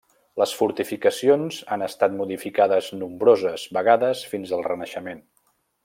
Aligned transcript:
Les 0.41 0.53
fortificacions 0.59 1.59
han 1.75 1.85
estat 1.89 2.15
modificades 2.23 2.89
nombroses 3.03 3.67
vegades 3.79 4.25
fins 4.33 4.57
al 4.59 4.65
Renaixement. 4.73 5.23